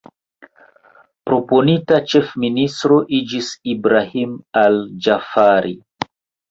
Proponita 1.29 1.99
ĉefministro 2.15 2.99
iĝis 3.21 3.53
Ibrahim 3.77 4.37
al-Ĝaafari. 4.67 5.81